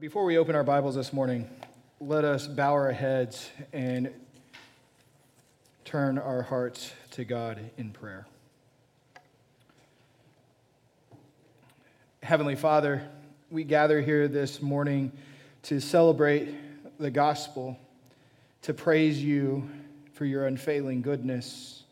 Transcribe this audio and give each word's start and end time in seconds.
Before 0.00 0.24
we 0.24 0.38
open 0.38 0.54
our 0.54 0.64
Bibles 0.64 0.94
this 0.94 1.12
morning, 1.12 1.46
let 2.00 2.24
us 2.24 2.46
bow 2.46 2.72
our 2.72 2.90
heads 2.90 3.50
and 3.74 4.10
turn 5.84 6.16
our 6.16 6.40
hearts 6.40 6.90
to 7.10 7.24
God 7.26 7.60
in 7.76 7.90
prayer. 7.90 8.26
Heavenly 12.22 12.56
Father, 12.56 13.06
we 13.50 13.62
gather 13.62 14.00
here 14.00 14.26
this 14.26 14.62
morning 14.62 15.12
to 15.64 15.80
celebrate 15.80 16.48
the 16.98 17.10
gospel, 17.10 17.78
to 18.62 18.72
praise 18.72 19.22
you 19.22 19.68
for 20.14 20.24
your 20.24 20.46
unfailing 20.46 21.02
goodness, 21.02 21.82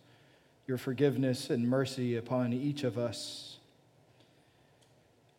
your 0.67 0.79
forgiveness 0.79 1.51
and 1.51 1.69
mercy 1.69 2.17
upon 2.17 2.55
each 2.55 2.85
of 2.85 2.97
us. 2.97 3.59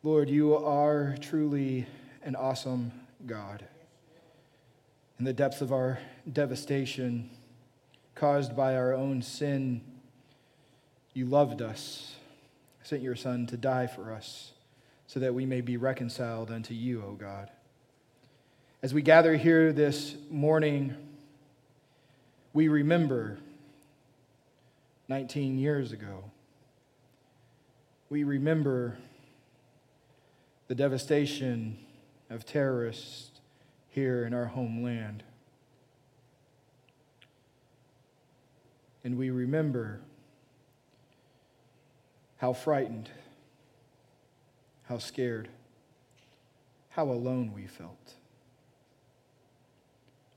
Lord, 0.03 0.29
you 0.29 0.55
are 0.55 1.15
truly 1.19 1.87
an 2.23 2.35
awesome 2.35 2.91
God. 3.25 3.65
In 5.17 5.25
the 5.25 5.33
depths 5.33 5.61
of 5.61 5.71
our 5.71 5.99
devastation 6.31 7.29
caused 8.15 8.55
by 8.55 8.75
our 8.75 8.93
own 8.93 9.21
sin, 9.21 9.81
you 11.13 11.25
loved 11.25 11.61
us, 11.61 12.15
sent 12.83 13.01
your 13.01 13.15
Son 13.15 13.47
to 13.47 13.57
die 13.57 13.87
for 13.87 14.11
us, 14.11 14.51
so 15.07 15.19
that 15.19 15.33
we 15.33 15.45
may 15.45 15.61
be 15.61 15.77
reconciled 15.77 16.51
unto 16.51 16.73
you, 16.73 17.03
O 17.03 17.13
God. 17.13 17.49
As 18.81 18.93
we 18.93 19.01
gather 19.01 19.35
here 19.35 19.73
this 19.73 20.15
morning, 20.29 20.95
we 22.53 22.67
remember 22.67 23.39
19 25.07 25.57
years 25.57 25.91
ago. 25.91 26.23
We 28.09 28.23
remember 28.23 28.97
the 30.67 30.75
devastation 30.75 31.77
of 32.29 32.45
terrorists 32.45 33.31
here 33.89 34.23
in 34.23 34.33
our 34.33 34.45
homeland. 34.45 35.23
And 39.03 39.17
we 39.17 39.29
remember 39.29 40.01
how 42.37 42.53
frightened, 42.53 43.09
how 44.83 44.97
scared, 44.97 45.49
how 46.89 47.05
alone 47.05 47.53
we 47.53 47.65
felt. 47.65 48.13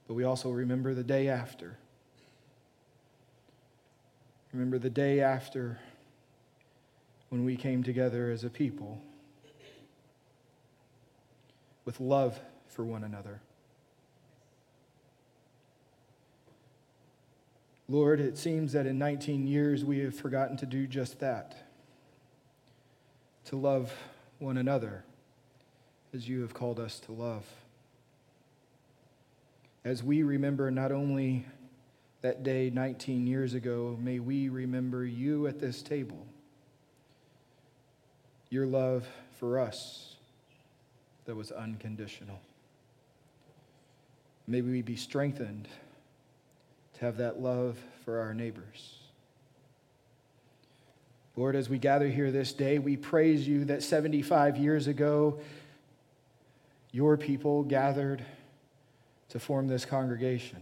But 0.06 0.14
we 0.14 0.24
also 0.24 0.50
remember 0.50 0.94
the 0.94 1.04
day 1.04 1.28
after. 1.28 1.78
Remember 4.52 4.78
the 4.78 4.90
day 4.90 5.20
after 5.20 5.78
when 7.30 7.44
we 7.44 7.56
came 7.56 7.82
together 7.82 8.30
as 8.30 8.44
a 8.44 8.50
people 8.50 9.00
with 11.84 12.00
love 12.00 12.40
for 12.68 12.84
one 12.84 13.04
another. 13.04 13.40
Lord, 17.88 18.20
it 18.20 18.38
seems 18.38 18.72
that 18.72 18.86
in 18.86 18.98
19 18.98 19.46
years 19.46 19.84
we 19.84 19.98
have 19.98 20.14
forgotten 20.14 20.56
to 20.58 20.66
do 20.66 20.86
just 20.86 21.20
that 21.20 21.68
to 23.46 23.56
love 23.56 23.92
one 24.38 24.56
another 24.56 25.04
as 26.14 26.28
you 26.28 26.40
have 26.42 26.54
called 26.54 26.78
us 26.78 27.00
to 27.00 27.12
love. 27.12 27.44
As 29.84 30.02
we 30.02 30.22
remember 30.22 30.70
not 30.70 30.92
only 30.92 31.44
that 32.20 32.44
day 32.44 32.70
19 32.70 33.26
years 33.26 33.52
ago, 33.52 33.98
may 34.00 34.20
we 34.20 34.48
remember 34.48 35.04
you 35.04 35.46
at 35.48 35.58
this 35.58 35.82
table, 35.82 36.24
your 38.48 38.66
love 38.66 39.06
for 39.38 39.58
us 39.58 40.11
that 41.24 41.34
was 41.36 41.50
unconditional. 41.50 42.40
Maybe 44.46 44.70
we 44.70 44.82
be 44.82 44.96
strengthened 44.96 45.68
to 46.94 47.04
have 47.04 47.18
that 47.18 47.40
love 47.40 47.78
for 48.04 48.20
our 48.20 48.34
neighbors. 48.34 48.98
Lord, 51.36 51.56
as 51.56 51.68
we 51.68 51.78
gather 51.78 52.08
here 52.08 52.30
this 52.30 52.52
day, 52.52 52.78
we 52.78 52.96
praise 52.96 53.48
you 53.48 53.64
that 53.66 53.82
75 53.82 54.58
years 54.58 54.86
ago, 54.86 55.40
your 56.90 57.16
people 57.16 57.62
gathered 57.62 58.22
to 59.30 59.38
form 59.38 59.66
this 59.66 59.86
congregation. 59.86 60.60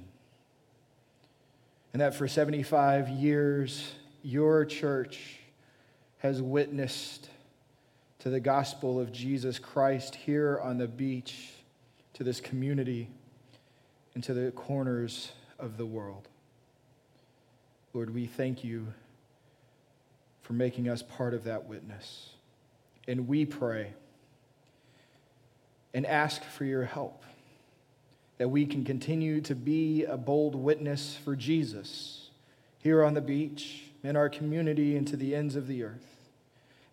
And 1.93 2.01
that 2.01 2.15
for 2.15 2.29
75 2.29 3.09
years, 3.09 3.93
your 4.23 4.65
church 4.65 5.41
has 6.19 6.41
witnessed 6.41 7.29
to 8.21 8.29
the 8.29 8.41
gospel 8.41 9.01
of 9.01 9.13
Jesus 9.13 9.59
Christ 9.59 10.15
here 10.15 10.61
on 10.63 10.77
the 10.77 10.87
beach, 10.87 11.53
to 12.15 12.23
this 12.23 12.41
community, 12.41 13.09
and 14.15 14.23
to 14.25 14.35
the 14.35 14.51
corners 14.53 15.33
of 15.59 15.79
the 15.79 15.87
world. 15.87 16.29
Lord, 17.95 18.15
we 18.15 18.27
thank 18.27 18.63
you 18.63 18.89
for 20.43 20.53
making 20.53 20.89
us 20.89 21.03
part 21.03 21.33
of 21.33 21.45
that 21.45 21.65
witness. 21.65 22.31
And 23.09 23.27
we 23.27 23.47
pray 23.47 23.95
and 25.95 26.07
ask 26.07 26.45
for 26.45 26.65
your 26.65 26.85
help 26.85 27.25
that 28.37 28.49
we 28.49 28.67
can 28.67 28.85
continue 28.85 29.41
to 29.43 29.55
be 29.55 30.05
a 30.05 30.17
bold 30.17 30.55
witness 30.55 31.19
for 31.25 31.35
Jesus 31.35 32.29
here 32.79 33.03
on 33.03 33.15
the 33.15 33.21
beach, 33.21 33.85
in 34.03 34.15
our 34.15 34.29
community, 34.29 34.97
and 34.97 35.09
to 35.09 35.17
the 35.17 35.35
ends 35.35 35.57
of 35.57 35.67
the 35.67 35.83
earth. 35.83 36.20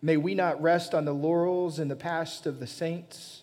May 0.00 0.16
we 0.16 0.34
not 0.34 0.62
rest 0.62 0.94
on 0.94 1.04
the 1.04 1.14
laurels 1.14 1.78
in 1.78 1.88
the 1.88 1.96
past 1.96 2.46
of 2.46 2.60
the 2.60 2.66
saints, 2.66 3.42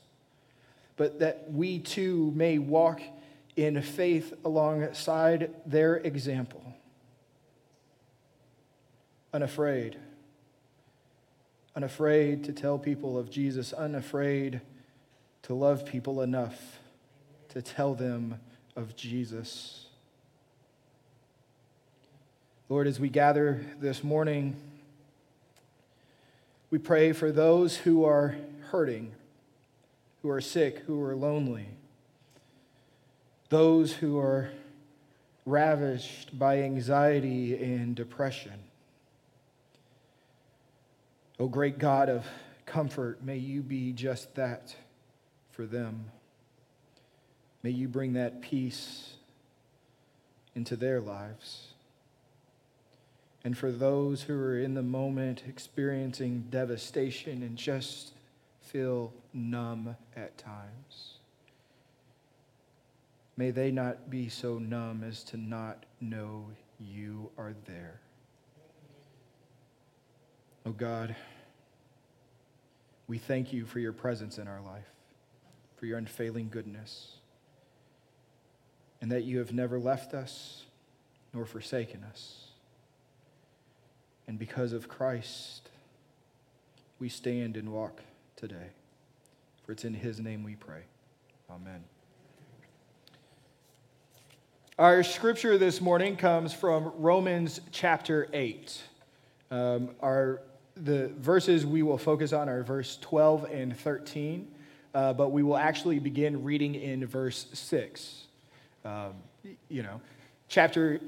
but 0.95 1.19
that 1.19 1.51
we 1.51 1.79
too 1.79 2.31
may 2.35 2.57
walk 2.57 3.01
in 3.55 3.81
faith 3.81 4.33
alongside 4.43 5.53
their 5.65 5.97
example, 5.97 6.63
unafraid, 9.33 9.97
unafraid 11.75 12.43
to 12.45 12.53
tell 12.53 12.77
people 12.77 13.17
of 13.17 13.29
Jesus, 13.29 13.73
unafraid 13.73 14.61
to 15.43 15.53
love 15.53 15.85
people 15.85 16.21
enough 16.21 16.79
to 17.49 17.61
tell 17.61 17.93
them 17.93 18.39
of 18.75 18.95
Jesus. 18.95 19.85
Lord, 22.67 22.87
as 22.87 22.99
we 22.99 23.09
gather 23.09 23.63
this 23.79 24.03
morning, 24.03 24.55
we 26.69 26.77
pray 26.77 27.13
for 27.13 27.31
those 27.31 27.77
who 27.77 28.03
are 28.05 28.35
hurting, 28.71 29.13
who 30.21 30.29
are 30.29 30.41
sick, 30.41 30.79
who 30.79 31.01
are 31.03 31.15
lonely, 31.15 31.67
those 33.49 33.93
who 33.93 34.17
are 34.17 34.49
ravished 35.45 36.37
by 36.37 36.59
anxiety 36.59 37.55
and 37.55 37.95
depression. 37.95 38.59
O 41.39 41.45
oh, 41.45 41.47
great 41.47 41.77
God 41.77 42.09
of 42.09 42.25
comfort, 42.65 43.23
may 43.23 43.37
you 43.37 43.61
be 43.61 43.91
just 43.91 44.33
that 44.35 44.75
for 45.51 45.65
them. 45.65 46.05
May 47.61 47.71
you 47.71 47.87
bring 47.87 48.13
that 48.13 48.41
peace 48.41 49.13
into 50.55 50.75
their 50.75 51.01
lives. 51.01 51.74
And 53.45 53.55
for 53.55 53.71
those 53.71 54.23
who 54.23 54.33
are 54.33 54.59
in 54.59 54.73
the 54.73 54.81
moment 54.81 55.43
experiencing 55.47 56.45
devastation 56.49 57.43
and 57.43 57.55
just 57.55 58.13
feel 58.59 59.13
numb 59.35 59.95
at 60.15 60.35
times, 60.39 61.19
may 63.37 63.51
they 63.51 63.69
not 63.69 64.09
be 64.09 64.29
so 64.29 64.57
numb 64.57 65.03
as 65.07 65.23
to 65.25 65.37
not 65.37 65.85
know 66.01 66.47
you 66.79 67.29
are 67.37 67.53
there. 67.67 67.99
Oh 70.65 70.71
God, 70.71 71.15
we 73.07 73.19
thank 73.19 73.53
you 73.53 73.67
for 73.67 73.77
your 73.77 73.93
presence 73.93 74.39
in 74.39 74.47
our 74.47 74.61
life, 74.61 74.89
for 75.75 75.85
your 75.85 75.99
unfailing 75.99 76.49
goodness, 76.49 77.17
and 79.01 79.11
that 79.11 79.23
you 79.23 79.37
have 79.37 79.53
never 79.53 79.77
left 79.77 80.15
us 80.15 80.63
nor 81.31 81.45
forsaken 81.45 82.03
us. 82.09 82.44
And 84.27 84.39
because 84.39 84.73
of 84.73 84.87
Christ, 84.87 85.69
we 86.99 87.09
stand 87.09 87.57
and 87.57 87.71
walk 87.71 88.01
today. 88.35 88.71
For 89.63 89.71
it's 89.71 89.85
in 89.85 89.93
his 89.93 90.19
name 90.19 90.43
we 90.43 90.55
pray. 90.55 90.81
Amen. 91.49 91.83
Our 94.77 95.03
scripture 95.03 95.57
this 95.57 95.79
morning 95.79 96.17
comes 96.17 96.53
from 96.53 96.91
Romans 96.97 97.61
chapter 97.71 98.27
8. 98.33 98.81
Um, 99.51 99.91
our, 100.01 100.41
the 100.75 101.09
verses 101.17 101.65
we 101.65 101.81
will 101.81 101.97
focus 101.97 102.33
on 102.33 102.49
are 102.49 102.61
verse 102.61 102.97
12 103.01 103.45
and 103.45 103.77
13, 103.77 104.47
uh, 104.93 105.13
but 105.13 105.29
we 105.29 105.43
will 105.43 105.55
actually 105.55 105.99
begin 105.99 106.43
reading 106.43 106.75
in 106.75 107.05
verse 107.05 107.47
6. 107.53 108.25
Um, 108.83 109.13
you 109.69 109.83
know, 109.83 110.01
chapter, 110.49 110.99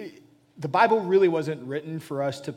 the 0.58 0.68
Bible 0.68 1.02
really 1.02 1.28
wasn't 1.28 1.62
written 1.64 2.00
for 2.00 2.24
us 2.24 2.40
to 2.42 2.56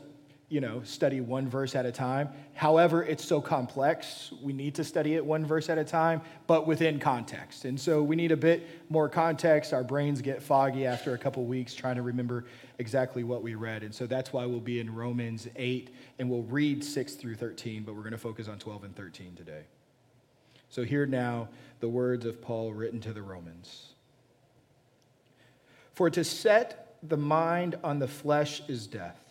you 0.51 0.59
know, 0.59 0.81
study 0.83 1.21
one 1.21 1.47
verse 1.47 1.75
at 1.75 1.85
a 1.85 1.91
time. 1.93 2.27
However, 2.53 3.05
it's 3.05 3.23
so 3.23 3.39
complex, 3.39 4.33
we 4.43 4.51
need 4.51 4.75
to 4.75 4.83
study 4.83 5.15
it 5.15 5.25
one 5.25 5.45
verse 5.45 5.69
at 5.69 5.77
a 5.77 5.83
time, 5.85 6.21
but 6.45 6.67
within 6.67 6.99
context. 6.99 7.63
And 7.63 7.79
so 7.79 8.03
we 8.03 8.17
need 8.17 8.33
a 8.33 8.37
bit 8.37 8.67
more 8.89 9.07
context. 9.07 9.71
Our 9.71 9.85
brains 9.85 10.21
get 10.21 10.43
foggy 10.43 10.85
after 10.85 11.13
a 11.13 11.17
couple 11.17 11.45
weeks 11.45 11.73
trying 11.73 11.95
to 11.95 12.01
remember 12.01 12.43
exactly 12.79 13.23
what 13.23 13.41
we 13.41 13.55
read. 13.55 13.81
And 13.83 13.95
so 13.95 14.05
that's 14.05 14.33
why 14.33 14.45
we'll 14.45 14.59
be 14.59 14.81
in 14.81 14.93
Romans 14.93 15.47
8 15.55 15.89
and 16.19 16.29
we'll 16.29 16.43
read 16.43 16.83
6 16.83 17.13
through 17.13 17.35
13, 17.35 17.83
but 17.83 17.95
we're 17.95 18.01
going 18.01 18.11
to 18.11 18.17
focus 18.17 18.49
on 18.49 18.59
12 18.59 18.83
and 18.83 18.95
13 18.95 19.35
today. 19.35 19.61
So 20.69 20.83
hear 20.83 21.05
now 21.05 21.47
the 21.79 21.87
words 21.87 22.25
of 22.25 22.41
Paul 22.41 22.73
written 22.73 22.99
to 23.01 23.13
the 23.13 23.21
Romans. 23.21 23.93
For 25.93 26.09
to 26.09 26.25
set 26.25 26.97
the 27.01 27.17
mind 27.17 27.77
on 27.85 27.99
the 27.99 28.07
flesh 28.09 28.61
is 28.67 28.85
death 28.85 29.30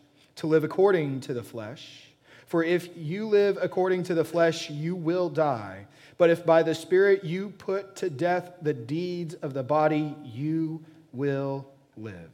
to 0.37 0.47
live 0.47 0.63
according 0.63 1.21
to 1.21 1.33
the 1.33 1.43
flesh. 1.43 2.07
For 2.47 2.63
if 2.63 2.89
you 2.97 3.27
live 3.27 3.57
according 3.61 4.03
to 4.03 4.13
the 4.13 4.25
flesh, 4.25 4.69
you 4.69 4.95
will 4.95 5.29
die. 5.29 5.87
But 6.17 6.29
if 6.29 6.45
by 6.45 6.63
the 6.63 6.75
Spirit 6.75 7.23
you 7.23 7.49
put 7.51 7.95
to 7.97 8.09
death 8.09 8.53
the 8.61 8.73
deeds 8.73 9.35
of 9.35 9.53
the 9.53 9.63
body, 9.63 10.15
you 10.23 10.83
will 11.13 11.67
live. 11.95 12.31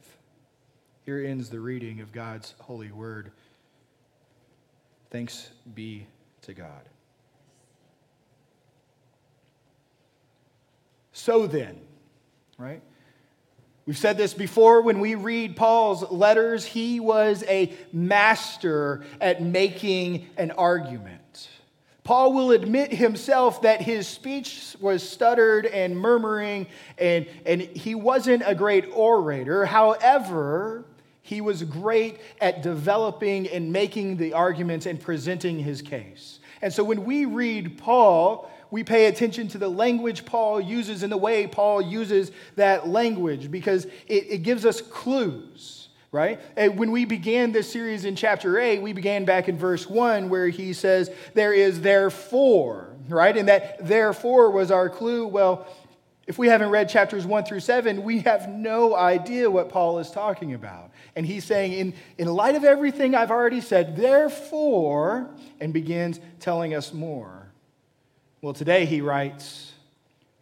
Here 1.04 1.24
ends 1.24 1.48
the 1.48 1.60
reading 1.60 2.00
of 2.00 2.12
God's 2.12 2.54
holy 2.58 2.90
word. 2.90 3.30
Thanks 5.10 5.50
be 5.74 6.06
to 6.42 6.52
God. 6.52 6.88
So 11.12 11.46
then, 11.46 11.80
right? 12.58 12.82
We've 13.88 13.96
said 13.96 14.18
this 14.18 14.34
before 14.34 14.82
when 14.82 15.00
we 15.00 15.14
read 15.14 15.56
Paul's 15.56 16.10
letters, 16.10 16.66
he 16.66 17.00
was 17.00 17.42
a 17.48 17.72
master 17.90 19.02
at 19.18 19.42
making 19.42 20.26
an 20.36 20.50
argument. 20.50 21.48
Paul 22.04 22.34
will 22.34 22.50
admit 22.50 22.92
himself 22.92 23.62
that 23.62 23.80
his 23.80 24.06
speech 24.06 24.76
was 24.78 25.08
stuttered 25.08 25.64
and 25.64 25.96
murmuring, 25.96 26.66
and, 26.98 27.28
and 27.46 27.62
he 27.62 27.94
wasn't 27.94 28.42
a 28.44 28.54
great 28.54 28.84
orator. 28.92 29.64
However, 29.64 30.84
he 31.22 31.40
was 31.40 31.62
great 31.62 32.20
at 32.42 32.60
developing 32.60 33.48
and 33.48 33.72
making 33.72 34.18
the 34.18 34.34
arguments 34.34 34.84
and 34.84 35.00
presenting 35.00 35.58
his 35.58 35.80
case. 35.80 36.40
And 36.60 36.70
so 36.70 36.84
when 36.84 37.06
we 37.06 37.24
read 37.24 37.78
Paul, 37.78 38.50
we 38.70 38.84
pay 38.84 39.06
attention 39.06 39.48
to 39.48 39.58
the 39.58 39.68
language 39.68 40.24
Paul 40.24 40.60
uses 40.60 41.02
and 41.02 41.10
the 41.10 41.16
way 41.16 41.46
Paul 41.46 41.80
uses 41.80 42.30
that 42.56 42.88
language 42.88 43.50
because 43.50 43.86
it, 44.06 44.26
it 44.28 44.42
gives 44.42 44.66
us 44.66 44.80
clues, 44.80 45.88
right? 46.12 46.40
And 46.56 46.78
when 46.78 46.90
we 46.90 47.04
began 47.04 47.52
this 47.52 47.70
series 47.70 48.04
in 48.04 48.16
chapter 48.16 48.58
8, 48.58 48.82
we 48.82 48.92
began 48.92 49.24
back 49.24 49.48
in 49.48 49.56
verse 49.56 49.88
1 49.88 50.28
where 50.28 50.48
he 50.48 50.72
says, 50.72 51.10
There 51.34 51.52
is 51.52 51.80
therefore, 51.80 52.94
right? 53.08 53.36
And 53.36 53.48
that 53.48 53.86
therefore 53.86 54.50
was 54.50 54.70
our 54.70 54.90
clue. 54.90 55.26
Well, 55.26 55.66
if 56.26 56.36
we 56.36 56.48
haven't 56.48 56.68
read 56.68 56.90
chapters 56.90 57.24
1 57.24 57.44
through 57.44 57.60
7, 57.60 58.02
we 58.02 58.20
have 58.20 58.50
no 58.50 58.94
idea 58.94 59.50
what 59.50 59.70
Paul 59.70 59.98
is 59.98 60.10
talking 60.10 60.52
about. 60.52 60.90
And 61.16 61.24
he's 61.24 61.44
saying, 61.44 61.72
in, 61.72 61.94
in 62.18 62.28
light 62.28 62.54
of 62.54 62.64
everything 62.64 63.14
I've 63.14 63.30
already 63.30 63.62
said, 63.62 63.96
therefore, 63.96 65.30
and 65.58 65.72
begins 65.72 66.20
telling 66.38 66.74
us 66.74 66.92
more. 66.92 67.37
Well, 68.40 68.52
today 68.52 68.84
he 68.84 69.00
writes, 69.00 69.72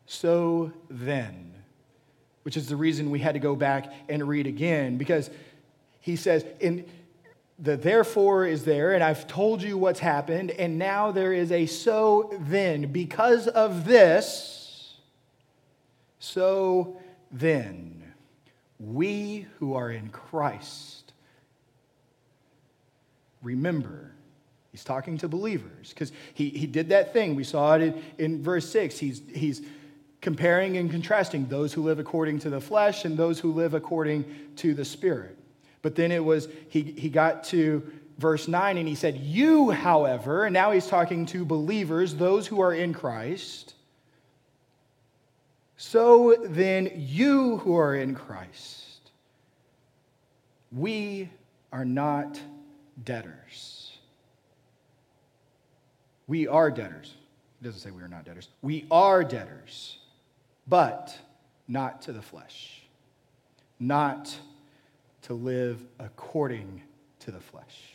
So 0.05 0.73
then, 0.91 1.55
which 2.43 2.57
is 2.57 2.69
the 2.69 2.77
reason 2.77 3.11
we 3.11 3.21
had 3.21 3.35
to 3.35 3.41
go 3.41 3.57
back 3.57 3.93
and 4.09 4.27
read 4.29 4.47
again, 4.47 4.99
because 4.99 5.31
he 6.01 6.17
says, 6.17 6.45
in 6.61 6.85
the 7.59 7.77
therefore 7.77 8.45
is 8.45 8.65
there, 8.65 8.93
and 8.93 9.03
I've 9.03 9.27
told 9.27 9.63
you 9.63 9.79
what's 9.79 10.01
happened, 10.01 10.51
and 10.51 10.79
now 10.79 11.11
there 11.11 11.33
is 11.33 11.51
a 11.51 11.65
so 11.65 12.31
then. 12.41 12.93
Because 12.93 13.49
of 13.49 13.87
this, 13.87 14.97
so 16.19 17.01
then, 17.33 18.13
we 18.79 19.47
who 19.59 19.75
are 19.75 19.91
in 19.91 20.11
Christ, 20.11 21.15
remember 23.43 24.13
He's 24.77 24.85
talking 24.85 25.17
to 25.19 25.27
believers 25.27 25.89
because 25.89 26.13
he, 26.35 26.51
he 26.51 26.67
did 26.67 26.91
that 26.91 27.15
thing. 27.15 27.35
We 27.35 27.45
saw 27.45 27.77
it 27.77 27.81
in, 27.81 28.03
in 28.19 28.43
verse 28.43 28.69
6. 28.69 28.99
He's, 28.99 29.23
he's 29.35 29.63
comparing 30.21 30.77
and 30.77 30.91
contrasting 30.91 31.47
those 31.47 31.73
who 31.73 31.83
live 31.83 31.99
according 31.99 32.41
to 32.41 32.51
the 32.51 32.61
flesh 32.61 33.07
and 33.07 33.17
those 33.17 33.41
who 33.41 33.55
live 33.55 33.73
according 33.73 34.27
to 34.57 34.75
the 34.75 34.85
Spirit. 34.85 35.39
But 35.81 35.95
then 35.95 36.13
it 36.13 36.23
was, 36.23 36.49
he, 36.69 36.83
he 36.83 37.09
got 37.09 37.45
to 37.45 37.91
verse 38.19 38.49
9 38.49 38.77
and 38.77 38.87
he 38.87 38.95
said, 38.95 39.17
You, 39.17 39.71
however, 39.71 40.45
and 40.45 40.53
now 40.53 40.73
he's 40.73 40.87
talking 40.87 41.25
to 41.25 41.47
believers, 41.47 42.15
those 42.15 42.47
who 42.47 42.61
are 42.61 42.75
in 42.75 42.93
Christ. 42.93 43.73
So 45.79 46.37
then, 46.45 46.91
you 46.97 47.57
who 47.57 47.79
are 47.79 47.95
in 47.95 48.15
Christ, 48.15 49.11
we 50.71 51.31
are 51.73 51.87
not 51.87 52.39
debtors. 53.03 53.96
We 56.27 56.49
are 56.49 56.71
debtors. 56.71 57.15
It 57.61 57.65
doesn't 57.65 57.81
say 57.81 57.91
we 57.91 58.03
are 58.03 58.09
not 58.09 58.25
debtors. 58.25 58.49
We 58.63 58.87
are 58.91 59.25
debtors, 59.25 59.99
but 60.67 61.17
not 61.69 62.03
to 62.03 62.13
the 62.13 62.23
flesh, 62.23 62.83
not 63.79 64.37
to 65.23 65.35
live 65.35 65.81
according 65.99 66.83
to 67.21 67.31
the 67.31 67.41
flesh. 67.41 67.93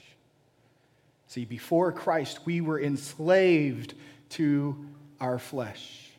See, 1.27 1.45
before 1.45 1.91
Christ, 1.91 2.45
we 2.45 2.59
were 2.59 2.81
enslaved 2.81 3.93
to 4.31 4.75
our 5.21 5.39
flesh. 5.39 6.09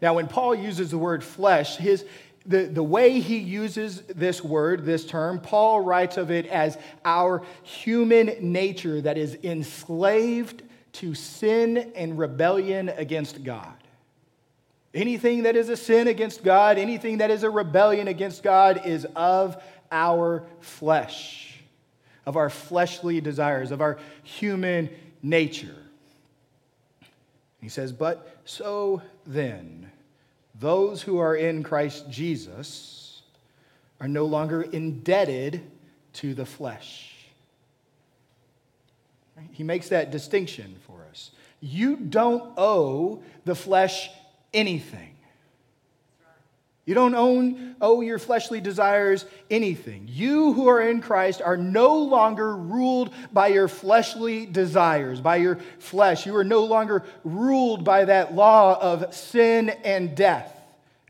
Now, 0.00 0.14
when 0.14 0.28
Paul 0.28 0.54
uses 0.54 0.90
the 0.90 0.98
word 0.98 1.24
flesh, 1.24 1.76
his, 1.76 2.04
the, 2.46 2.64
the 2.64 2.82
way 2.82 3.20
he 3.20 3.38
uses 3.38 4.02
this 4.02 4.42
word, 4.42 4.84
this 4.84 5.04
term, 5.04 5.40
Paul 5.40 5.80
writes 5.80 6.16
of 6.16 6.30
it 6.30 6.46
as 6.46 6.78
our 7.04 7.42
human 7.62 8.52
nature 8.52 9.00
that 9.00 9.18
is 9.18 9.36
enslaved 9.42 10.62
to 10.96 11.14
sin 11.14 11.92
and 11.94 12.18
rebellion 12.18 12.88
against 12.88 13.44
God. 13.44 13.74
Anything 14.94 15.42
that 15.42 15.56
is 15.56 15.68
a 15.68 15.76
sin 15.76 16.08
against 16.08 16.42
God, 16.42 16.78
anything 16.78 17.18
that 17.18 17.30
is 17.30 17.42
a 17.42 17.50
rebellion 17.50 18.08
against 18.08 18.42
God, 18.42 18.86
is 18.86 19.06
of 19.14 19.62
our 19.92 20.44
flesh, 20.60 21.60
of 22.24 22.36
our 22.36 22.48
fleshly 22.48 23.20
desires, 23.20 23.72
of 23.72 23.82
our 23.82 23.98
human 24.22 24.88
nature. 25.22 25.76
He 27.60 27.68
says, 27.68 27.92
But 27.92 28.38
so 28.46 29.02
then, 29.26 29.90
those 30.58 31.02
who 31.02 31.18
are 31.18 31.36
in 31.36 31.62
Christ 31.62 32.08
Jesus 32.08 33.20
are 34.00 34.08
no 34.08 34.24
longer 34.24 34.62
indebted 34.62 35.62
to 36.14 36.32
the 36.32 36.46
flesh. 36.46 37.15
He 39.52 39.62
makes 39.62 39.88
that 39.90 40.10
distinction 40.10 40.76
for 40.86 41.04
us. 41.10 41.30
You 41.60 41.96
don't 41.96 42.52
owe 42.56 43.22
the 43.44 43.54
flesh 43.54 44.10
anything. 44.52 45.16
You 46.86 46.94
don't 46.94 47.16
own, 47.16 47.74
owe 47.80 48.00
your 48.00 48.20
fleshly 48.20 48.60
desires 48.60 49.24
anything. 49.50 50.06
You 50.08 50.52
who 50.52 50.68
are 50.68 50.80
in 50.80 51.00
Christ 51.00 51.42
are 51.42 51.56
no 51.56 51.98
longer 51.98 52.56
ruled 52.56 53.12
by 53.32 53.48
your 53.48 53.66
fleshly 53.66 54.46
desires, 54.46 55.20
by 55.20 55.36
your 55.36 55.56
flesh. 55.80 56.26
You 56.26 56.36
are 56.36 56.44
no 56.44 56.64
longer 56.64 57.02
ruled 57.24 57.82
by 57.82 58.04
that 58.04 58.36
law 58.36 58.80
of 58.80 59.12
sin 59.12 59.70
and 59.70 60.16
death, 60.16 60.56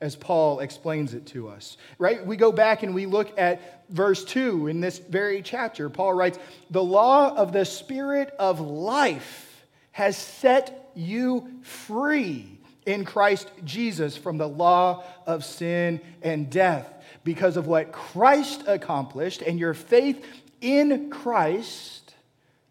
as 0.00 0.16
Paul 0.16 0.61
explains 0.61 1.12
it 1.12 1.26
to 1.26 1.50
us. 1.50 1.76
Right? 1.99 2.25
We 2.25 2.38
go 2.38 2.52
back 2.52 2.83
and 2.83 2.95
we 2.95 3.04
look 3.04 3.38
at 3.38 3.75
verse 3.88 4.25
2 4.25 4.69
in 4.69 4.81
this 4.81 4.99
very 4.99 5.43
chapter. 5.43 5.88
Paul 5.88 6.14
writes, 6.14 6.38
The 6.71 6.83
law 6.83 7.35
of 7.35 7.52
the 7.52 7.64
Spirit 7.64 8.35
of 8.38 8.61
life 8.61 9.66
has 9.93 10.16
set 10.16 10.90
you 10.95 11.49
free 11.62 12.59
in 12.85 13.05
Christ 13.05 13.50
Jesus 13.64 14.16
from 14.16 14.38
the 14.38 14.49
law 14.49 15.05
of 15.26 15.45
sin 15.45 16.00
and 16.23 16.49
death 16.50 16.93
because 17.25 17.57
of 17.57 17.66
what 17.66 17.93
Christ 17.93 18.62
accomplished 18.66 19.43
and 19.43 19.59
your 19.59 19.75
faith 19.75 20.25
in 20.61 21.11
Christ, 21.11 22.14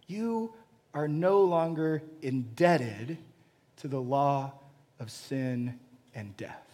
you 0.07 0.53
are 0.93 1.07
no 1.07 1.41
longer 1.41 2.01
indebted 2.21 3.17
to 3.77 3.87
the 3.87 3.99
law 3.99 4.53
of 4.99 5.11
sin 5.11 5.77
and 6.15 6.35
death. 6.37 6.65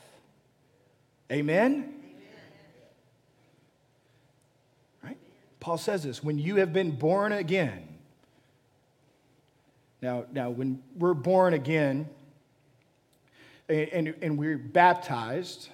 Amen? 1.31 1.71
Amen? 1.71 1.93
Right? 5.03 5.17
Paul 5.61 5.77
says 5.77 6.03
this 6.03 6.21
when 6.21 6.37
you 6.37 6.57
have 6.57 6.73
been 6.73 6.91
born 6.91 7.31
again. 7.31 7.87
Now, 10.01 10.25
now 10.33 10.49
when 10.49 10.81
we're 10.97 11.13
born 11.13 11.53
again, 11.53 12.09
and, 13.69 14.13
and 14.21 14.37
we're 14.37 14.57
baptized, 14.57 15.69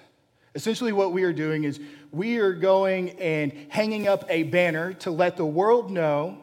essentially 0.54 0.92
what 0.92 1.12
we 1.12 1.24
are 1.24 1.32
doing 1.32 1.64
is 1.64 1.80
we 2.12 2.36
are 2.36 2.52
going 2.52 3.10
and 3.18 3.52
hanging 3.70 4.06
up 4.06 4.24
a 4.28 4.44
banner 4.44 4.92
to 4.92 5.10
let 5.10 5.36
the 5.36 5.46
world 5.46 5.90
know 5.90 6.38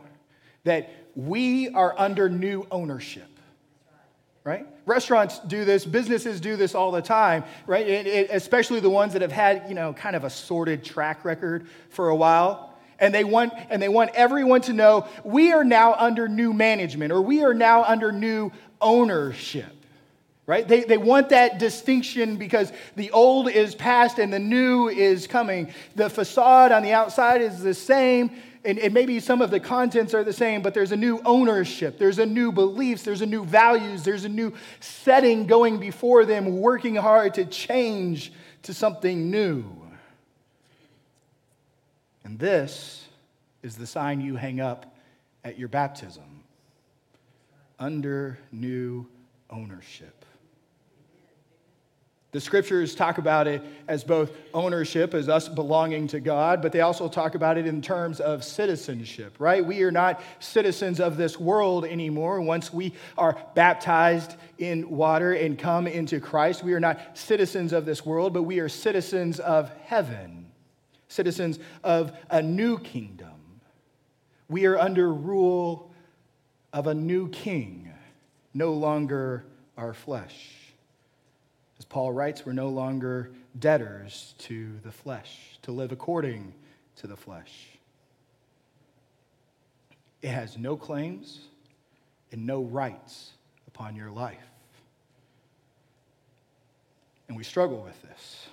that 0.65 0.89
we 1.15 1.69
are 1.69 1.95
under 1.97 2.27
new 2.27 2.67
ownership 2.71 3.29
right? 4.45 4.67
Restaurants 4.85 5.39
do 5.39 5.65
this, 5.65 5.85
businesses 5.85 6.39
do 6.39 6.55
this 6.55 6.75
all 6.75 6.91
the 6.91 7.01
time, 7.01 7.43
right? 7.65 7.85
It, 7.85 8.29
especially 8.31 8.79
the 8.79 8.89
ones 8.89 9.13
that 9.13 9.23
have 9.23 9.31
had, 9.31 9.63
you 9.67 9.73
know, 9.73 9.91
kind 9.91 10.15
of 10.15 10.23
a 10.23 10.29
sordid 10.29 10.83
track 10.83 11.25
record 11.25 11.67
for 11.89 12.09
a 12.09 12.15
while. 12.15 12.74
And 12.99 13.13
they 13.13 13.23
want 13.23 13.53
and 13.69 13.81
they 13.81 13.89
want 13.89 14.11
everyone 14.13 14.61
to 14.61 14.73
know 14.73 15.07
we 15.23 15.51
are 15.51 15.63
now 15.63 15.93
under 15.93 16.27
new 16.27 16.53
management 16.53 17.11
or 17.11 17.21
we 17.21 17.43
are 17.43 17.53
now 17.53 17.83
under 17.83 18.11
new 18.11 18.51
ownership 18.79 19.75
right? 20.47 20.67
They, 20.67 20.83
they 20.83 20.97
want 20.97 21.29
that 21.29 21.57
distinction 21.57 22.37
because 22.37 22.71
the 22.95 23.11
old 23.11 23.49
is 23.49 23.73
past 23.73 24.19
and 24.19 24.31
the 24.31 24.39
new 24.39 24.89
is 24.89 25.27
coming. 25.27 25.73
The 25.95 26.09
facade 26.09 26.71
on 26.71 26.83
the 26.83 26.93
outside 26.93 27.41
is 27.41 27.61
the 27.61 27.73
same, 27.73 28.31
and, 28.63 28.77
and 28.79 28.93
maybe 28.93 29.19
some 29.19 29.41
of 29.41 29.49
the 29.51 29.59
contents 29.59 30.13
are 30.13 30.23
the 30.23 30.33
same, 30.33 30.61
but 30.61 30.73
there's 30.73 30.91
a 30.91 30.97
new 30.97 31.19
ownership, 31.25 31.97
there's 31.97 32.19
a 32.19 32.25
new 32.25 32.51
beliefs, 32.51 33.03
there's 33.03 33.21
a 33.21 33.25
new 33.25 33.43
values, 33.43 34.03
there's 34.03 34.25
a 34.25 34.29
new 34.29 34.53
setting 34.79 35.47
going 35.47 35.79
before 35.79 36.25
them, 36.25 36.59
working 36.59 36.95
hard 36.95 37.33
to 37.35 37.45
change 37.45 38.31
to 38.63 38.73
something 38.73 39.31
new. 39.31 39.65
And 42.25 42.37
this 42.37 43.07
is 43.63 43.77
the 43.77 43.87
sign 43.87 44.19
you 44.19 44.35
hang 44.35 44.59
up 44.59 44.97
at 45.43 45.57
your 45.57 45.69
baptism 45.69 46.43
under 47.79 48.39
new 48.51 49.07
ownership. 49.49 50.25
The 52.31 52.41
scriptures 52.41 52.95
talk 52.95 53.17
about 53.17 53.47
it 53.47 53.61
as 53.87 54.03
both 54.03 54.31
ownership, 54.53 55.13
as 55.13 55.29
us 55.29 55.47
belonging 55.47 56.07
to 56.07 56.19
God, 56.19 56.61
but 56.61 56.73
they 56.73 56.81
also 56.81 57.07
talk 57.07 57.33
about 57.33 57.57
it 57.57 57.65
in 57.65 57.81
terms 57.81 58.19
of 58.19 58.43
citizenship, 58.43 59.35
right? 59.39 59.65
We 59.65 59.83
are 59.83 59.91
not 59.91 60.21
citizens 60.39 60.99
of 60.99 61.15
this 61.15 61.39
world 61.39 61.85
anymore. 61.85 62.41
Once 62.41 62.73
we 62.73 62.93
are 63.17 63.37
baptized 63.53 64.35
in 64.57 64.89
water 64.89 65.31
and 65.31 65.57
come 65.57 65.87
into 65.87 66.19
Christ, 66.19 66.61
we 66.61 66.73
are 66.73 66.79
not 66.81 67.17
citizens 67.17 67.71
of 67.71 67.85
this 67.85 68.05
world, 68.05 68.33
but 68.33 68.43
we 68.43 68.59
are 68.59 68.67
citizens 68.67 69.39
of 69.39 69.69
heaven, 69.85 70.44
citizens 71.07 71.59
of 71.83 72.11
a 72.29 72.41
new 72.41 72.79
kingdom. 72.79 73.61
We 74.49 74.65
are 74.65 74.77
under 74.77 75.11
rule 75.13 75.91
of 76.73 76.87
a 76.87 76.93
new 76.93 77.29
king, 77.29 77.91
no 78.53 78.73
longer 78.73 79.45
our 79.77 79.93
flesh. 79.93 80.51
As 81.79 81.85
Paul 81.85 82.11
writes, 82.13 82.45
we're 82.45 82.53
no 82.53 82.69
longer 82.69 83.31
debtors 83.57 84.35
to 84.39 84.79
the 84.83 84.91
flesh, 84.91 85.57
to 85.63 85.71
live 85.71 85.91
according 85.91 86.53
to 86.97 87.07
the 87.07 87.15
flesh. 87.15 87.51
It 90.21 90.29
has 90.29 90.57
no 90.57 90.75
claims 90.75 91.41
and 92.31 92.45
no 92.45 92.61
rights 92.63 93.31
upon 93.67 93.95
your 93.95 94.11
life. 94.11 94.37
And 97.27 97.37
we 97.37 97.43
struggle 97.43 97.81
with 97.81 98.01
this. 98.03 98.47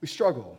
We 0.00 0.08
struggle 0.08 0.58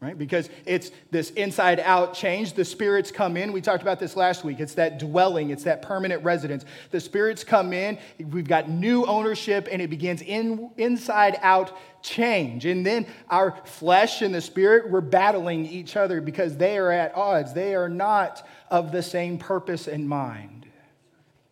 right? 0.00 0.16
Because 0.16 0.48
it's 0.64 0.92
this 1.10 1.30
inside 1.30 1.80
out 1.80 2.14
change. 2.14 2.52
The 2.52 2.64
spirits 2.64 3.10
come 3.10 3.36
in. 3.36 3.52
We 3.52 3.60
talked 3.60 3.82
about 3.82 3.98
this 3.98 4.14
last 4.14 4.44
week. 4.44 4.60
It's 4.60 4.74
that 4.74 4.98
dwelling, 4.98 5.50
it's 5.50 5.64
that 5.64 5.82
permanent 5.82 6.22
residence. 6.22 6.64
The 6.90 7.00
spirits 7.00 7.42
come 7.42 7.72
in. 7.72 7.98
We've 8.18 8.46
got 8.46 8.68
new 8.68 9.04
ownership, 9.06 9.68
and 9.70 9.82
it 9.82 9.90
begins 9.90 10.22
in, 10.22 10.70
inside 10.76 11.38
out 11.42 11.76
change. 12.02 12.64
And 12.64 12.86
then 12.86 13.06
our 13.28 13.56
flesh 13.64 14.22
and 14.22 14.32
the 14.32 14.40
spirit, 14.40 14.88
we're 14.88 15.00
battling 15.00 15.66
each 15.66 15.96
other 15.96 16.20
because 16.20 16.56
they 16.56 16.78
are 16.78 16.92
at 16.92 17.16
odds. 17.16 17.52
They 17.52 17.74
are 17.74 17.88
not 17.88 18.46
of 18.70 18.92
the 18.92 19.02
same 19.02 19.36
purpose 19.36 19.88
and 19.88 20.08
mind. 20.08 20.66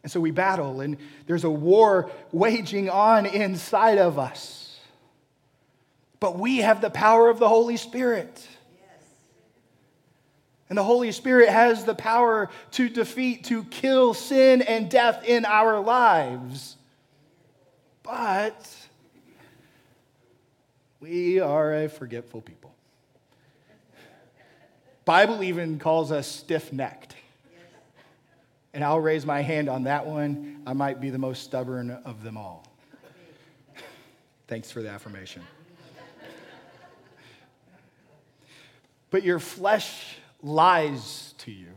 And 0.05 0.13
so 0.13 0.21
we 0.21 0.31
battle, 0.31 0.83
and 0.83 0.99
there's 1.27 1.43
a 1.43 1.51
war 1.51 2.13
waging 2.31 2.89
on 2.89 3.27
inside 3.27 3.99
of 3.99 4.21
us. 4.21 4.66
But 6.19 6.39
we 6.39 6.59
have 6.59 6.81
the 6.81 6.91
power 6.91 7.29
of 7.29 7.39
the 7.39 7.49
Holy 7.49 7.77
Spirit. 7.77 8.47
And 10.69 10.77
the 10.77 10.83
Holy 10.83 11.13
Spirit 11.13 11.49
has 11.49 11.85
the 11.85 11.95
power 11.95 12.51
to 12.73 12.89
defeat, 12.89 13.45
to 13.45 13.63
kill 13.65 14.15
sin 14.15 14.63
and 14.63 14.91
death 14.91 15.25
in 15.25 15.45
our 15.45 15.79
lives. 15.79 16.77
But 18.03 18.75
we 20.99 21.39
are 21.39 21.85
a 21.85 21.89
forgetful 21.89 22.41
people. 22.41 22.75
Bible 25.05 25.45
even 25.45 25.79
calls 25.79 26.11
us 26.11 26.27
stiff-necked. 26.27 27.15
And 28.75 28.83
I'll 28.83 29.01
raise 29.01 29.25
my 29.25 29.41
hand 29.41 29.69
on 29.69 29.85
that 29.85 30.05
one. 30.05 30.63
I 30.67 30.73
might 30.73 31.01
be 31.01 31.11
the 31.11 31.19
most 31.19 31.45
stubborn 31.45 31.91
of 31.91 32.25
them 32.25 32.37
all. 32.37 32.67
Thanks 34.49 34.71
for 34.71 34.83
the 34.83 34.91
affirmation. 34.91 35.43
But 39.17 39.25
your 39.25 39.39
flesh 39.39 40.19
lies 40.43 41.33
to 41.39 41.51
you. 41.51 41.71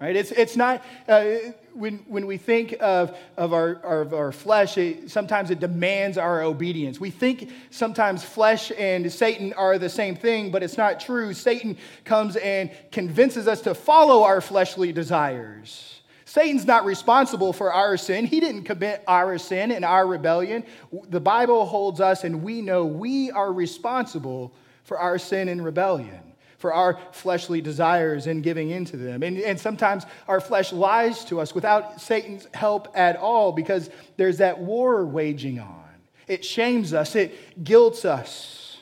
Right? 0.00 0.16
It's, 0.16 0.30
it's 0.30 0.56
not, 0.56 0.82
uh, 1.06 1.34
when, 1.74 1.98
when 2.08 2.26
we 2.26 2.38
think 2.38 2.74
of, 2.80 3.14
of, 3.36 3.52
our, 3.52 3.72
of 3.72 4.14
our 4.14 4.32
flesh, 4.32 4.78
it, 4.78 5.10
sometimes 5.10 5.50
it 5.50 5.60
demands 5.60 6.16
our 6.16 6.40
obedience. 6.40 6.98
We 6.98 7.10
think 7.10 7.52
sometimes 7.68 8.24
flesh 8.24 8.72
and 8.78 9.12
Satan 9.12 9.52
are 9.52 9.76
the 9.76 9.90
same 9.90 10.16
thing, 10.16 10.50
but 10.50 10.62
it's 10.62 10.78
not 10.78 10.98
true. 10.98 11.34
Satan 11.34 11.76
comes 12.06 12.36
and 12.36 12.70
convinces 12.90 13.46
us 13.46 13.60
to 13.60 13.74
follow 13.74 14.22
our 14.22 14.40
fleshly 14.40 14.92
desires. 14.92 16.00
Satan's 16.24 16.64
not 16.64 16.86
responsible 16.86 17.52
for 17.52 17.70
our 17.70 17.98
sin. 17.98 18.24
He 18.24 18.40
didn't 18.40 18.64
commit 18.64 19.04
our 19.06 19.36
sin 19.36 19.72
and 19.72 19.84
our 19.84 20.06
rebellion. 20.06 20.64
The 21.10 21.20
Bible 21.20 21.66
holds 21.66 22.00
us, 22.00 22.24
and 22.24 22.42
we 22.42 22.62
know 22.62 22.86
we 22.86 23.30
are 23.30 23.52
responsible 23.52 24.54
for 24.88 24.98
our 24.98 25.18
sin 25.18 25.50
and 25.50 25.62
rebellion, 25.62 26.32
for 26.56 26.72
our 26.72 26.98
fleshly 27.12 27.60
desires 27.60 28.26
and 28.26 28.42
giving 28.42 28.70
into 28.70 28.96
them. 28.96 29.22
And, 29.22 29.36
and 29.36 29.60
sometimes 29.60 30.04
our 30.26 30.40
flesh 30.40 30.72
lies 30.72 31.26
to 31.26 31.40
us 31.40 31.54
without 31.54 32.00
Satan's 32.00 32.48
help 32.54 32.88
at 32.94 33.16
all 33.16 33.52
because 33.52 33.90
there's 34.16 34.38
that 34.38 34.58
war 34.58 35.04
waging 35.04 35.60
on. 35.60 35.84
It 36.26 36.42
shames 36.42 36.94
us, 36.94 37.14
it 37.14 37.62
guilts 37.62 38.06
us. 38.06 38.78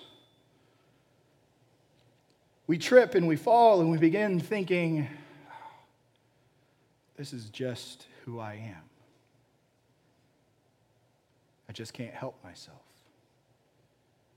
We 2.68 2.78
trip 2.78 3.16
and 3.16 3.26
we 3.26 3.34
fall 3.34 3.80
and 3.80 3.90
we 3.90 3.98
begin 3.98 4.38
thinking, 4.38 5.08
this 7.16 7.32
is 7.32 7.46
just 7.50 8.06
who 8.24 8.38
I 8.38 8.54
am. 8.54 8.82
I 11.68 11.72
just 11.72 11.92
can't 11.92 12.14
help 12.14 12.42
myself. 12.44 12.85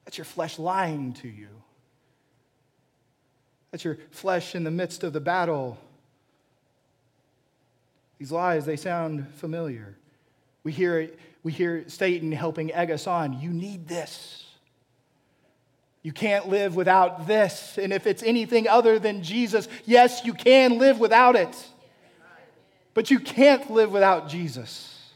That's 0.09 0.17
your 0.17 0.25
flesh 0.25 0.57
lying 0.57 1.13
to 1.21 1.27
you. 1.27 1.49
That's 3.69 3.83
your 3.83 3.99
flesh 4.09 4.55
in 4.55 4.63
the 4.63 4.71
midst 4.71 5.03
of 5.03 5.13
the 5.13 5.19
battle. 5.19 5.77
These 8.17 8.31
lies, 8.31 8.65
they 8.65 8.75
sound 8.75 9.31
familiar. 9.35 9.95
We 10.63 10.71
hear, 10.71 11.11
we 11.43 11.51
hear 11.51 11.87
Satan 11.89 12.31
helping 12.31 12.73
egg 12.73 12.89
us 12.89 13.05
on. 13.05 13.39
You 13.39 13.51
need 13.51 13.87
this. 13.87 14.47
You 16.01 16.11
can't 16.11 16.47
live 16.47 16.75
without 16.75 17.27
this. 17.27 17.77
And 17.77 17.93
if 17.93 18.07
it's 18.07 18.23
anything 18.23 18.67
other 18.67 18.97
than 18.97 19.21
Jesus, 19.21 19.67
yes, 19.85 20.25
you 20.25 20.33
can 20.33 20.79
live 20.79 20.99
without 20.99 21.35
it. 21.35 21.55
But 22.95 23.11
you 23.11 23.19
can't 23.19 23.69
live 23.69 23.91
without 23.91 24.27
Jesus. 24.27 25.11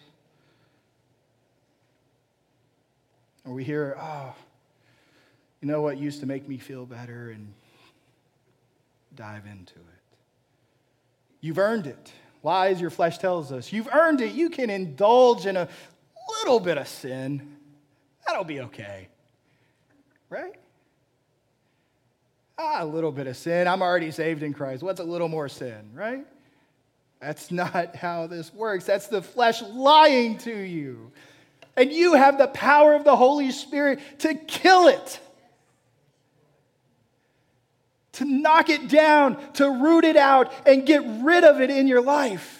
Or 3.44 3.56
we 3.56 3.64
hear, 3.64 3.98
oh, 4.00 4.36
you 5.63 5.70
know 5.70 5.82
what 5.82 5.98
used 5.98 6.20
to 6.20 6.25
make 6.25 6.46
me 6.46 6.58
feel 6.58 6.86
better, 6.86 7.29
and 7.29 7.53
dive 9.15 9.46
into 9.46 9.75
it. 9.75 10.17
You've 11.39 11.58
earned 11.58 11.88
it. 11.88 12.12
Lies 12.43 12.82
your 12.82 12.89
flesh 12.89 13.17
tells 13.17 13.53
us. 13.53 13.72
You've 13.72 13.88
earned 13.93 14.20
it. 14.20 14.34
You 14.34 14.50
can 14.50 14.70
indulge 14.70 15.46
in 15.46 15.55
a 15.55 15.70
little 16.39 16.60
bit 16.60 16.77
of 16.77 16.86
sin. 16.89 17.55
That'll 18.27 18.43
be 18.43 18.60
okay. 18.60 19.08
Right? 20.29 20.53
Ah, 22.58 22.84
a 22.84 22.86
little 22.86 23.13
bit 23.13 23.27
of 23.27 23.38
sin. 23.38 23.65
I'm 23.65 23.82
already 23.82 24.12
saved 24.12 24.43
in 24.43 24.53
Christ. 24.53 24.84
What's 24.84 25.00
a 25.00 25.05
little 25.05 25.29
more 25.29 25.48
sin, 25.48 25.91
right? 25.93 26.27
That's 27.22 27.51
not 27.51 27.96
how 27.96 28.27
this 28.27 28.53
works. 28.53 28.84
That's 28.84 29.08
the 29.08 29.22
flesh 29.22 29.62
lying 29.62 30.39
to 30.39 30.53
you. 30.53 31.13
And 31.77 31.89
you 31.89 32.15
have 32.15 32.38
the 32.38 32.48
power 32.48 32.96
of 32.96 33.05
the 33.05 33.15
Holy 33.15 33.51
Spirit 33.51 34.01
to 34.20 34.34
kill 34.34 34.89
it, 34.89 35.22
to 38.13 38.25
knock 38.25 38.70
it 38.70 38.88
down, 38.88 39.38
to 39.53 39.70
root 39.70 40.05
it 40.05 40.17
out, 40.17 40.51
and 40.65 40.86
get 40.86 41.03
rid 41.22 41.43
of 41.43 41.62
it 41.62 41.70
in 41.70 41.88
your 41.88 42.01
life. 42.01 42.60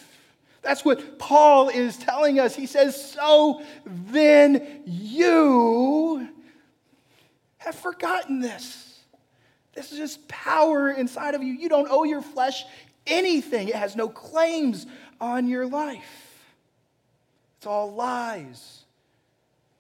That's 0.62 0.86
what 0.86 1.19
Paul 1.19 1.69
is 1.69 1.98
telling 1.98 2.39
us. 2.39 2.55
He 2.55 2.65
says, 2.65 3.12
So 3.12 3.62
then 3.86 4.81
you 4.86 6.27
have 7.57 7.75
forgotten 7.75 8.39
this. 8.39 9.00
This 9.74 9.91
is 9.91 9.98
just 9.98 10.27
power 10.27 10.89
inside 10.89 11.36
of 11.36 11.43
you. 11.43 11.53
You 11.53 11.69
don't 11.69 11.88
owe 11.89 12.03
your 12.03 12.22
flesh 12.22 12.63
anything, 13.05 13.67
it 13.67 13.75
has 13.75 13.95
no 13.95 14.07
claims 14.07 14.86
on 15.19 15.48
your 15.48 15.67
life. 15.67 16.45
It's 17.57 17.67
all 17.67 17.93
lies. 17.93 18.83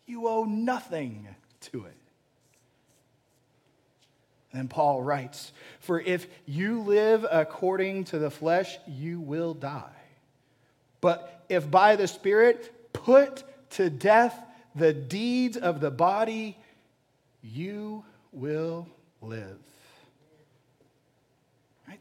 You 0.05 0.27
owe 0.27 0.43
nothing 0.43 1.27
to 1.61 1.85
it. 1.85 2.02
Then 4.53 4.67
Paul 4.67 5.01
writes, 5.01 5.51
For 5.79 5.99
if 5.99 6.27
you 6.45 6.81
live 6.81 7.25
according 7.29 8.05
to 8.05 8.19
the 8.19 8.29
flesh, 8.29 8.77
you 8.87 9.19
will 9.19 9.53
die. 9.53 9.89
But 11.01 11.43
if 11.49 11.69
by 11.69 11.95
the 11.95 12.07
Spirit 12.07 12.93
put 12.93 13.43
to 13.71 13.89
death 13.89 14.39
the 14.75 14.93
deeds 14.93 15.57
of 15.57 15.81
the 15.81 15.91
body, 15.91 16.57
you 17.41 18.05
will 18.31 18.87
live. 19.21 19.57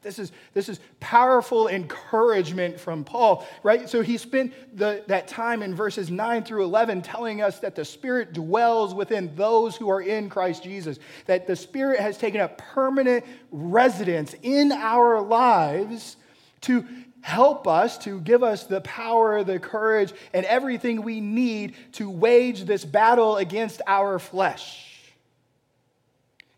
This, 0.03 0.19
is, 0.19 0.33
this 0.53 0.69
is 0.69 0.81
powerful 0.99 1.69
encouragement 1.69 2.79
from 2.79 3.05
Paul, 3.05 3.47
right? 3.63 3.89
So 3.89 4.03
he 4.03 4.19
spent 4.19 4.53
the, 4.77 5.05
that 5.07 5.29
time 5.29 5.63
in 5.63 5.75
verses 5.75 6.11
9 6.11 6.43
through 6.43 6.65
11 6.65 7.03
telling 7.03 7.41
us 7.41 7.61
that 7.61 7.77
the 7.77 7.85
Spirit 7.85 8.33
dwells 8.33 8.95
within 8.95 9.35
those 9.37 9.77
who 9.77 9.89
are 9.91 10.03
in 10.03 10.29
Christ 10.29 10.65
Jesus, 10.65 10.99
that 11.27 11.47
the 11.47 11.55
Spirit 11.55 12.01
has 12.01 12.19
taken 12.19 12.41
a 12.41 12.49
permanent 12.49 13.25
residence 13.53 14.35
in 14.43 14.73
our 14.73 15.21
lives 15.21 16.17
to 16.63 16.85
help 17.21 17.69
us, 17.69 17.97
to 17.99 18.21
give 18.21 18.43
us 18.43 18.65
the 18.65 18.81
power, 18.81 19.45
the 19.45 19.61
courage, 19.61 20.13
and 20.35 20.45
everything 20.47 21.03
we 21.03 21.21
need 21.21 21.75
to 21.93 22.11
wage 22.11 22.65
this 22.65 22.85
battle 22.85 23.37
against 23.37 23.81
our 23.87 24.19
flesh. 24.19 24.92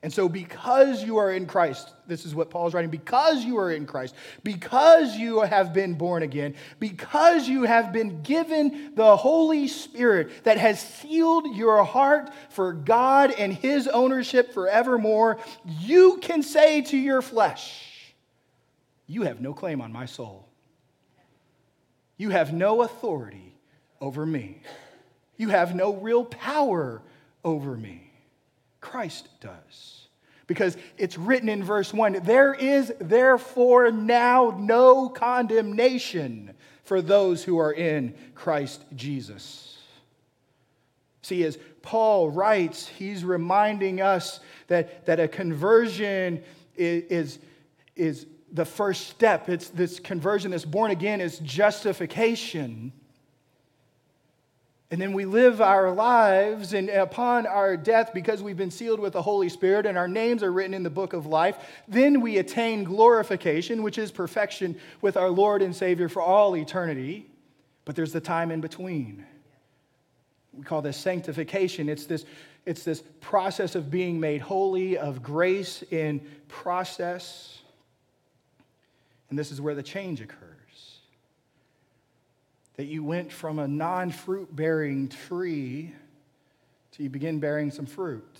And 0.04 0.12
so, 0.12 0.28
because 0.28 1.02
you 1.02 1.16
are 1.16 1.32
in 1.32 1.46
Christ, 1.46 1.94
this 2.06 2.26
is 2.26 2.34
what 2.34 2.50
Paul's 2.50 2.74
writing, 2.74 2.90
because 2.90 3.42
you 3.42 3.56
are 3.56 3.72
in 3.72 3.86
Christ, 3.86 4.14
because 4.42 5.16
you 5.16 5.40
have 5.40 5.72
been 5.72 5.94
born 5.94 6.22
again, 6.22 6.56
because 6.78 7.48
you 7.48 7.62
have 7.62 7.90
been 7.90 8.20
given 8.20 8.92
the 8.96 9.16
Holy 9.16 9.66
Spirit 9.66 10.44
that 10.44 10.58
has 10.58 10.78
sealed 10.78 11.56
your 11.56 11.82
heart 11.84 12.30
for 12.50 12.74
God 12.74 13.30
and 13.30 13.50
His 13.50 13.88
ownership 13.88 14.52
forevermore, 14.52 15.38
you 15.80 16.18
can 16.20 16.42
say 16.42 16.82
to 16.82 16.98
your 16.98 17.22
flesh, 17.22 18.14
You 19.06 19.22
have 19.22 19.40
no 19.40 19.54
claim 19.54 19.80
on 19.80 19.90
my 19.90 20.04
soul. 20.04 20.50
You 22.18 22.28
have 22.28 22.52
no 22.52 22.82
authority 22.82 23.56
over 24.02 24.26
me. 24.26 24.60
You 25.38 25.48
have 25.48 25.74
no 25.74 25.94
real 25.94 26.26
power 26.26 27.00
over 27.42 27.74
me. 27.74 28.10
Christ 28.84 29.28
does. 29.40 30.08
Because 30.46 30.76
it's 30.98 31.16
written 31.16 31.48
in 31.48 31.64
verse 31.64 31.94
1 31.94 32.20
there 32.22 32.52
is 32.52 32.92
therefore 33.00 33.90
now 33.90 34.54
no 34.60 35.08
condemnation 35.08 36.52
for 36.84 37.00
those 37.00 37.42
who 37.42 37.58
are 37.58 37.72
in 37.72 38.14
Christ 38.34 38.84
Jesus. 38.94 39.78
See, 41.22 41.42
as 41.44 41.58
Paul 41.80 42.30
writes, 42.30 42.86
he's 42.86 43.24
reminding 43.24 44.02
us 44.02 44.40
that, 44.66 45.06
that 45.06 45.18
a 45.18 45.28
conversion 45.28 46.42
is, 46.76 47.04
is, 47.04 47.38
is 47.96 48.26
the 48.52 48.66
first 48.66 49.08
step. 49.08 49.48
It's 49.48 49.70
this 49.70 49.98
conversion, 49.98 50.50
this 50.50 50.66
born 50.66 50.90
again, 50.90 51.22
is 51.22 51.38
justification. 51.38 52.92
And 54.90 55.00
then 55.00 55.12
we 55.12 55.24
live 55.24 55.60
our 55.60 55.90
lives, 55.90 56.74
and 56.74 56.88
upon 56.90 57.46
our 57.46 57.76
death, 57.76 58.12
because 58.12 58.42
we've 58.42 58.56
been 58.56 58.70
sealed 58.70 59.00
with 59.00 59.14
the 59.14 59.22
Holy 59.22 59.48
Spirit 59.48 59.86
and 59.86 59.96
our 59.96 60.06
names 60.06 60.42
are 60.42 60.52
written 60.52 60.74
in 60.74 60.82
the 60.82 60.90
book 60.90 61.14
of 61.14 61.26
life, 61.26 61.56
then 61.88 62.20
we 62.20 62.36
attain 62.38 62.84
glorification, 62.84 63.82
which 63.82 63.98
is 63.98 64.12
perfection 64.12 64.78
with 65.00 65.16
our 65.16 65.30
Lord 65.30 65.62
and 65.62 65.74
Savior 65.74 66.08
for 66.08 66.22
all 66.22 66.54
eternity. 66.54 67.26
But 67.86 67.96
there's 67.96 68.12
the 68.12 68.20
time 68.20 68.50
in 68.50 68.60
between. 68.60 69.24
We 70.52 70.62
call 70.62 70.82
this 70.82 70.96
sanctification. 70.96 71.88
It's 71.88 72.04
this, 72.04 72.24
it's 72.66 72.84
this 72.84 73.02
process 73.20 73.74
of 73.74 73.90
being 73.90 74.20
made 74.20 74.42
holy, 74.42 74.98
of 74.98 75.22
grace 75.22 75.82
in 75.90 76.20
process. 76.46 77.58
And 79.30 79.38
this 79.38 79.50
is 79.50 79.60
where 79.60 79.74
the 79.74 79.82
change 79.82 80.20
occurs 80.20 80.53
that 82.76 82.86
you 82.86 83.04
went 83.04 83.32
from 83.32 83.58
a 83.58 83.68
non 83.68 84.10
fruit 84.10 84.54
bearing 84.54 85.08
tree 85.08 85.92
to 86.92 87.02
you 87.02 87.10
begin 87.10 87.40
bearing 87.40 87.70
some 87.70 87.86
fruit. 87.86 88.38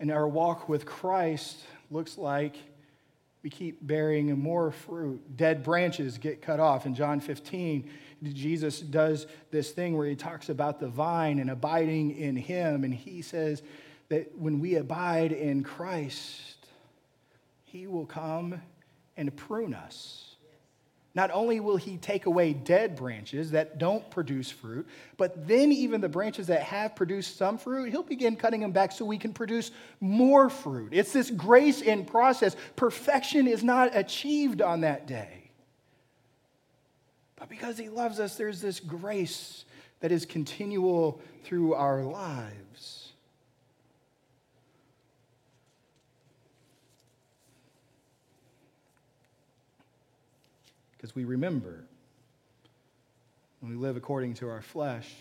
And 0.00 0.10
our 0.10 0.28
walk 0.28 0.68
with 0.68 0.86
Christ 0.86 1.58
looks 1.90 2.18
like 2.18 2.56
we 3.42 3.50
keep 3.50 3.84
bearing 3.84 4.36
more 4.38 4.70
fruit. 4.70 5.36
Dead 5.36 5.62
branches 5.62 6.18
get 6.18 6.42
cut 6.42 6.60
off. 6.60 6.86
In 6.86 6.94
John 6.94 7.20
15, 7.20 7.88
Jesus 8.32 8.80
does 8.80 9.26
this 9.50 9.70
thing 9.70 9.96
where 9.96 10.06
he 10.06 10.16
talks 10.16 10.48
about 10.48 10.80
the 10.80 10.88
vine 10.88 11.38
and 11.38 11.50
abiding 11.50 12.16
in 12.16 12.36
him. 12.36 12.84
And 12.84 12.92
he 12.92 13.22
says 13.22 13.62
that 14.08 14.36
when 14.36 14.60
we 14.60 14.76
abide 14.76 15.32
in 15.32 15.62
Christ, 15.62 16.56
he 17.64 17.86
will 17.86 18.06
come 18.06 18.60
and 19.16 19.34
prune 19.36 19.74
us 19.74 20.27
not 21.18 21.32
only 21.32 21.58
will 21.58 21.76
he 21.76 21.96
take 21.96 22.26
away 22.26 22.52
dead 22.52 22.94
branches 22.94 23.50
that 23.50 23.76
don't 23.76 24.08
produce 24.08 24.52
fruit, 24.52 24.86
but 25.16 25.48
then 25.48 25.72
even 25.72 26.00
the 26.00 26.08
branches 26.08 26.46
that 26.46 26.62
have 26.62 26.94
produced 26.94 27.36
some 27.36 27.58
fruit, 27.58 27.90
he'll 27.90 28.04
begin 28.04 28.36
cutting 28.36 28.60
them 28.60 28.70
back 28.70 28.92
so 28.92 29.04
we 29.04 29.18
can 29.18 29.32
produce 29.32 29.72
more 29.98 30.48
fruit. 30.48 30.90
It's 30.92 31.12
this 31.12 31.28
grace 31.28 31.80
in 31.80 32.04
process. 32.04 32.54
Perfection 32.76 33.48
is 33.48 33.64
not 33.64 33.96
achieved 33.96 34.62
on 34.62 34.82
that 34.82 35.08
day. 35.08 35.50
But 37.34 37.48
because 37.48 37.76
he 37.76 37.88
loves 37.88 38.20
us, 38.20 38.36
there's 38.36 38.60
this 38.60 38.78
grace 38.78 39.64
that 39.98 40.12
is 40.12 40.24
continual 40.24 41.20
through 41.42 41.74
our 41.74 42.04
lives. 42.04 42.97
Because 50.98 51.14
we 51.14 51.24
remember 51.24 51.84
when 53.60 53.70
we 53.70 53.78
live 53.78 53.96
according 53.96 54.34
to 54.34 54.48
our 54.48 54.60
flesh, 54.60 55.14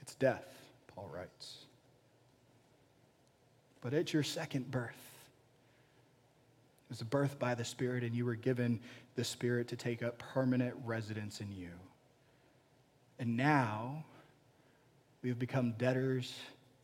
it's 0.00 0.14
death, 0.14 0.46
Paul 0.94 1.10
writes. 1.12 1.58
But 3.80 3.94
at 3.94 4.12
your 4.12 4.22
second 4.22 4.70
birth, 4.70 4.96
it 6.86 6.90
was 6.90 7.00
a 7.00 7.04
birth 7.04 7.38
by 7.38 7.56
the 7.56 7.64
Spirit, 7.64 8.04
and 8.04 8.14
you 8.14 8.24
were 8.24 8.36
given 8.36 8.78
the 9.16 9.24
Spirit 9.24 9.68
to 9.68 9.76
take 9.76 10.02
up 10.02 10.18
permanent 10.18 10.74
residence 10.84 11.40
in 11.40 11.50
you. 11.52 11.70
And 13.18 13.36
now 13.36 14.04
we 15.22 15.28
have 15.30 15.38
become 15.38 15.72
debtors 15.72 16.32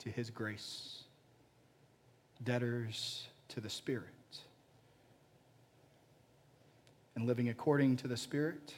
to 0.00 0.11
His 0.11 0.29
grace, 0.29 1.05
debtors 2.42 3.29
to 3.48 3.61
the 3.61 3.70
Spirit 3.70 4.14
and 7.20 7.28
living 7.28 7.50
according 7.50 7.96
to 7.96 8.09
the 8.09 8.16
Spirit, 8.16 8.72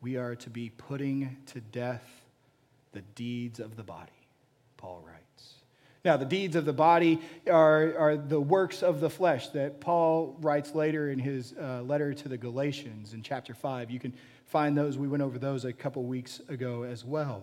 we 0.00 0.16
are 0.16 0.36
to 0.36 0.48
be 0.48 0.70
putting 0.70 1.36
to 1.46 1.60
death 1.60 2.04
the 2.92 3.00
deeds 3.16 3.58
of 3.58 3.74
the 3.74 3.82
body. 3.82 4.12
Paul 4.76 5.02
writes. 5.04 5.54
Now, 6.04 6.16
the 6.16 6.24
deeds 6.24 6.54
of 6.54 6.64
the 6.64 6.72
body 6.72 7.20
are, 7.50 7.98
are 7.98 8.16
the 8.16 8.40
works 8.40 8.84
of 8.84 9.00
the 9.00 9.10
flesh 9.10 9.48
that 9.48 9.80
Paul 9.80 10.36
writes 10.40 10.76
later 10.76 11.10
in 11.10 11.18
his 11.18 11.54
uh, 11.60 11.82
letter 11.82 12.14
to 12.14 12.28
the 12.28 12.36
Galatians 12.36 13.14
in 13.14 13.22
chapter 13.22 13.52
5. 13.52 13.90
You 13.90 13.98
can 13.98 14.12
find 14.46 14.78
those. 14.78 14.96
We 14.96 15.08
went 15.08 15.24
over 15.24 15.40
those 15.40 15.64
a 15.64 15.72
couple 15.72 16.04
weeks 16.04 16.40
ago 16.48 16.84
as 16.84 17.04
well. 17.04 17.42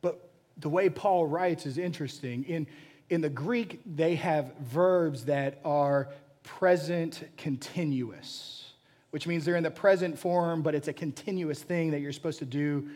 But 0.00 0.30
the 0.56 0.68
way 0.68 0.90
Paul 0.90 1.26
writes 1.26 1.66
is 1.66 1.76
interesting. 1.76 2.44
In, 2.44 2.68
in 3.10 3.20
the 3.20 3.30
Greek, 3.30 3.80
they 3.84 4.14
have 4.14 4.56
verbs 4.58 5.24
that 5.24 5.58
are 5.64 6.08
present 6.42 7.28
continuous, 7.36 8.72
which 9.10 9.26
means 9.26 9.44
they're 9.44 9.56
in 9.56 9.62
the 9.62 9.70
present 9.70 10.18
form, 10.18 10.62
but 10.62 10.74
it's 10.74 10.88
a 10.88 10.92
continuous 10.92 11.62
thing 11.62 11.90
that 11.90 12.00
you're 12.00 12.12
supposed 12.12 12.38
to 12.38 12.46
do 12.46 12.88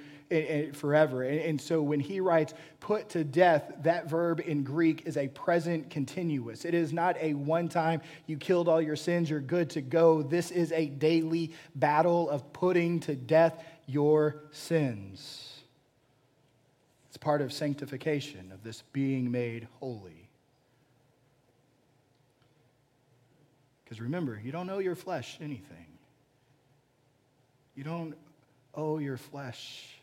forever. 0.72 1.24
And 1.24 1.60
so 1.60 1.82
when 1.82 2.00
he 2.00 2.20
writes 2.20 2.54
put 2.80 3.10
to 3.10 3.22
death, 3.22 3.70
that 3.82 4.08
verb 4.08 4.40
in 4.40 4.64
Greek 4.64 5.02
is 5.04 5.18
a 5.18 5.28
present 5.28 5.90
continuous. 5.90 6.64
It 6.64 6.72
is 6.72 6.90
not 6.90 7.18
a 7.20 7.34
one 7.34 7.68
time, 7.68 8.00
you 8.26 8.38
killed 8.38 8.66
all 8.66 8.80
your 8.80 8.96
sins, 8.96 9.28
you're 9.28 9.40
good 9.40 9.68
to 9.70 9.82
go. 9.82 10.22
This 10.22 10.50
is 10.50 10.72
a 10.72 10.86
daily 10.86 11.52
battle 11.74 12.30
of 12.30 12.50
putting 12.54 13.00
to 13.00 13.14
death 13.14 13.62
your 13.86 14.36
sins. 14.52 15.48
It's 17.08 17.18
part 17.18 17.42
of 17.42 17.52
sanctification, 17.52 18.52
of 18.52 18.64
this 18.64 18.84
being 18.94 19.30
made 19.30 19.68
holy. 19.80 20.21
Because 23.92 24.00
remember, 24.00 24.40
you 24.42 24.52
don't 24.52 24.70
owe 24.70 24.78
your 24.78 24.94
flesh 24.94 25.36
anything. 25.38 25.84
You 27.74 27.84
don't 27.84 28.14
owe 28.74 28.96
your 28.96 29.18
flesh 29.18 29.98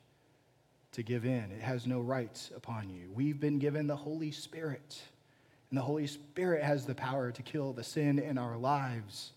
to 0.91 1.01
give 1.01 1.25
in. 1.25 1.51
It 1.51 1.61
has 1.61 1.87
no 1.87 1.99
rights 1.99 2.51
upon 2.55 2.91
you. 2.91 3.09
We've 3.11 3.39
been 3.39 3.57
given 3.57 3.87
the 3.87 3.95
Holy 3.95 4.29
Spirit, 4.29 5.01
and 5.71 5.77
the 5.79 5.81
Holy 5.81 6.05
Spirit 6.05 6.61
has 6.61 6.85
the 6.85 6.93
power 6.93 7.31
to 7.31 7.41
kill 7.41 7.73
the 7.73 7.83
sin 7.83 8.19
in 8.19 8.37
our 8.37 8.57
lives. 8.57 9.31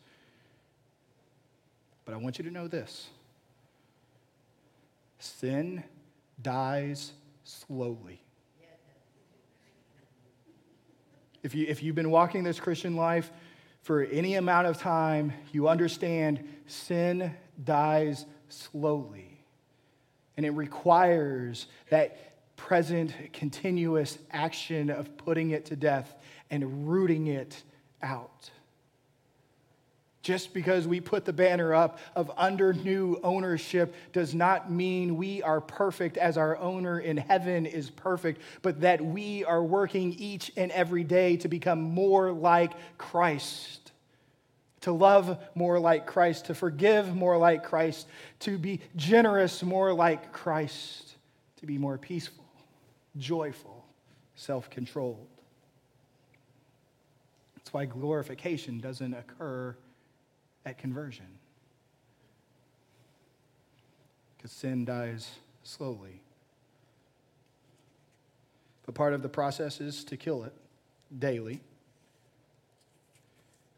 But 2.04 2.12
I 2.12 2.18
want 2.18 2.36
you 2.36 2.44
to 2.44 2.50
know 2.50 2.68
this 2.68 3.08
sin 5.18 5.82
dies 6.42 7.12
slowly. 7.44 8.20
If, 11.42 11.54
you, 11.54 11.64
if 11.66 11.82
you've 11.82 11.96
been 11.96 12.10
walking 12.10 12.44
this 12.44 12.60
Christian 12.60 12.96
life 12.96 13.30
for 13.82 14.02
any 14.02 14.36
amount 14.36 14.68
of 14.68 14.78
time, 14.78 15.32
you 15.52 15.68
understand 15.68 16.48
sin 16.66 17.34
dies 17.62 18.26
slowly. 18.48 19.44
And 20.36 20.46
it 20.46 20.50
requires 20.50 21.66
that 21.90 22.56
present, 22.56 23.12
continuous 23.32 24.18
action 24.30 24.88
of 24.88 25.16
putting 25.16 25.50
it 25.50 25.66
to 25.66 25.76
death 25.76 26.14
and 26.50 26.88
rooting 26.88 27.26
it 27.26 27.62
out. 28.02 28.50
Just 30.22 30.54
because 30.54 30.86
we 30.86 31.00
put 31.00 31.24
the 31.24 31.32
banner 31.32 31.74
up 31.74 31.98
of 32.14 32.30
under 32.36 32.72
new 32.72 33.18
ownership 33.24 33.94
does 34.12 34.34
not 34.34 34.70
mean 34.70 35.16
we 35.16 35.42
are 35.42 35.60
perfect 35.60 36.16
as 36.16 36.38
our 36.38 36.56
owner 36.58 37.00
in 37.00 37.16
heaven 37.16 37.66
is 37.66 37.90
perfect, 37.90 38.40
but 38.62 38.80
that 38.82 39.04
we 39.04 39.44
are 39.44 39.62
working 39.62 40.12
each 40.14 40.52
and 40.56 40.70
every 40.70 41.02
day 41.02 41.36
to 41.38 41.48
become 41.48 41.80
more 41.80 42.30
like 42.30 42.72
Christ 42.98 43.82
to 44.82 44.92
love 44.92 45.38
more 45.54 45.78
like 45.78 46.06
Christ, 46.06 46.46
to 46.46 46.54
forgive 46.54 47.14
more 47.14 47.38
like 47.38 47.64
Christ, 47.64 48.06
to 48.40 48.58
be 48.58 48.80
generous 48.96 49.62
more 49.62 49.92
like 49.92 50.32
Christ, 50.32 51.14
to 51.58 51.66
be 51.66 51.78
more 51.78 51.98
peaceful, 51.98 52.44
joyful, 53.16 53.84
self 54.34 54.68
controlled. 54.70 55.28
That's 57.56 57.72
why 57.72 57.86
glorification 57.86 58.80
doesn't 58.80 59.14
occur 59.14 59.76
at 60.64 60.78
conversion. 60.78 61.26
Because 64.36 64.52
sin 64.52 64.84
dies 64.84 65.30
slowly. 65.62 66.20
But 68.84 68.94
part 68.94 69.14
of 69.14 69.22
the 69.22 69.28
process 69.28 69.80
is 69.80 70.04
to 70.04 70.16
kill 70.16 70.44
it 70.44 70.52
daily 71.16 71.60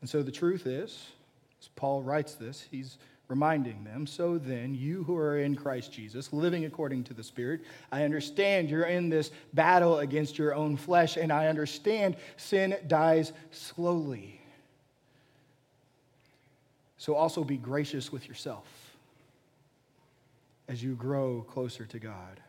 and 0.05 0.11
so 0.11 0.23
the 0.23 0.31
truth 0.31 0.67
is, 0.67 1.13
as 1.59 1.69
Paul 1.77 2.03
writes 2.03 2.35
this, 2.35 2.69
he's 2.71 2.99
reminding 3.29 3.85
them, 3.85 4.07
so 4.07 4.37
then, 4.37 4.75
you 4.75 5.03
who 5.05 5.17
are 5.17 5.39
in 5.39 5.57
Christ 5.57 5.93
Jesus, 5.93 6.31
living 6.31 6.67
according 6.67 7.05
to 7.05 7.15
the 7.15 7.25
Spirit, 7.25 7.63
I 7.91 8.05
understand 8.05 8.69
you're 8.69 8.85
in 8.85 9.09
this 9.09 9.31
battle 9.55 10.01
against 10.01 10.37
your 10.37 10.55
own 10.55 10.77
flesh, 10.77 11.17
and 11.17 11.33
I 11.33 11.47
understand 11.47 12.19
sin 12.37 12.77
dies 12.87 13.33
slowly. 13.51 14.43
So 17.05 17.15
also 17.17 17.45
be 17.45 17.59
gracious 17.59 18.11
with 18.11 18.27
yourself 18.27 18.67
as 20.69 20.83
you 20.83 20.95
grow 20.95 21.43
closer 21.43 21.85
to 21.85 21.99
God. 21.99 22.41